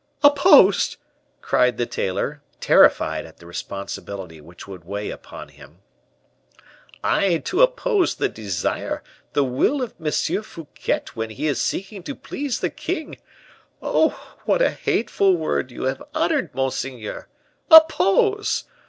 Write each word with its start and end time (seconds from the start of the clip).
'""Opposed!" 0.23 0.97
cried 1.41 1.77
the 1.77 1.85
tailor, 1.85 2.41
terrified 2.59 3.23
at 3.23 3.37
the 3.37 3.45
responsibility 3.45 4.41
which 4.41 4.67
would 4.67 4.83
weigh 4.83 5.11
upon 5.11 5.49
him; 5.49 5.77
"I 7.03 7.37
to 7.37 7.61
oppose 7.61 8.15
the 8.15 8.27
desire, 8.27 9.03
the 9.33 9.43
will 9.43 9.79
of 9.83 9.93
M. 10.03 10.11
Fouquet 10.41 11.03
when 11.13 11.29
he 11.29 11.45
is 11.45 11.61
seeking 11.61 12.01
to 12.01 12.15
please 12.15 12.61
the 12.61 12.71
king! 12.71 13.19
Oh, 13.79 14.37
what 14.45 14.63
a 14.63 14.71
hateful 14.71 15.35
word 15.37 15.69
you 15.69 15.83
have 15.83 16.01
uttered, 16.15 16.55
monseigneur. 16.55 17.27
Oppose! 17.69 18.63